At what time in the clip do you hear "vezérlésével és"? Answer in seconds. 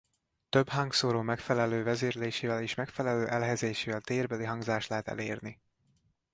1.83-2.75